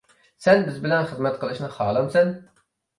[0.29, 2.37] -سەن بىز بىلەن خىزمەت قىلىشنى خالامسەن؟